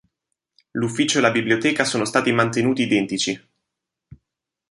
[0.71, 3.39] L'ufficio e la biblioteca sono stati mantenuti identici.